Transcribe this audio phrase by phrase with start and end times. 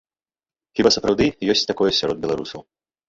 [0.79, 2.61] Хіба сапраўды ёсць такое сярод беларусаў.